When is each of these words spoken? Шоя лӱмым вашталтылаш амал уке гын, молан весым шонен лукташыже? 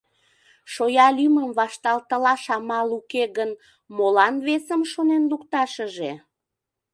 Шоя 0.73 1.07
лӱмым 1.17 1.49
вашталтылаш 1.59 2.43
амал 2.55 2.89
уке 2.99 3.23
гын, 3.37 3.51
молан 3.95 4.35
весым 4.47 4.81
шонен 4.91 5.23
лукташыже? 5.31 6.11